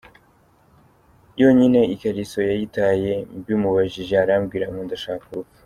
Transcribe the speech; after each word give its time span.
yonyine 1.41 1.79
ikariso 1.93 2.39
yayitaye 2.49 3.11
mbimubajije 3.37 4.13
arambwira 4.23 4.65
ngo 4.71 4.81
ndashaka 4.87 5.25
urupfu. 5.29 5.59